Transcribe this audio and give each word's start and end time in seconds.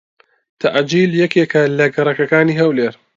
تەعجیل 0.61 1.11
یەکێکە 1.23 1.61
لە 1.77 1.85
گەڕەکەکانی 1.95 2.57
هەولێر. 2.61 2.93